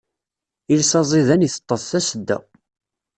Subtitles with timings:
[0.71, 2.37] Iles aẓidan iteṭṭeḍ tasedda.